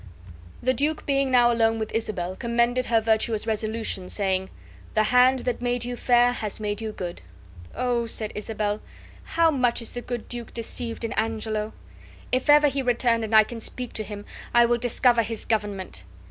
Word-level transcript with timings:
The 0.63 0.73
duke, 0.73 1.05
being 1.05 1.29
now 1.29 1.51
alone 1.53 1.77
with 1.77 1.91
Isabel, 1.93 2.35
commended 2.35 2.87
her 2.87 2.99
virtuous 2.99 3.45
resolution, 3.45 4.09
saying, 4.09 4.49
"The 4.95 5.03
hand 5.03 5.41
that 5.41 5.61
made 5.61 5.85
you 5.85 5.95
fair 5.95 6.31
has 6.31 6.59
made 6.59 6.81
you 6.81 6.91
good." 6.91 7.21
"Oh," 7.75 8.07
said 8.07 8.31
Isabel, 8.33 8.81
"how 9.23 9.51
much 9.51 9.79
is 9.79 9.91
the 9.91 10.01
good 10.01 10.27
duke 10.27 10.55
deceived 10.55 11.03
in 11.03 11.13
Angelo! 11.13 11.73
If 12.31 12.49
ever 12.49 12.67
he 12.67 12.81
return, 12.81 13.23
and 13.23 13.35
I 13.35 13.43
can 13.43 13.59
speak 13.59 13.93
to 13.93 14.03
him, 14.03 14.25
I 14.55 14.65
will 14.65 14.79
discover 14.79 15.21
his 15.21 15.45
government." 15.45 16.03